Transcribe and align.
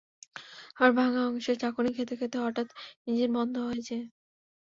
আবার 0.75 0.91
ভাঙা 0.99 1.21
অংশে 1.27 1.53
ঝাঁকুনি 1.61 1.91
খেতে 1.97 2.13
খেতে 2.19 2.37
হঠাৎ 2.39 2.67
ইঞ্জিন 3.07 3.29
বন্ধ 3.37 3.55
হয়ে 3.67 3.81
যায়। 3.87 4.05